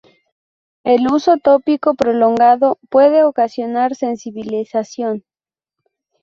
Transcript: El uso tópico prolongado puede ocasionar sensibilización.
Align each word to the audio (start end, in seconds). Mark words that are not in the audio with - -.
El 0.83 1.05
uso 1.13 1.37
tópico 1.37 1.93
prolongado 1.93 2.79
puede 2.89 3.23
ocasionar 3.23 3.93
sensibilización. 3.93 5.23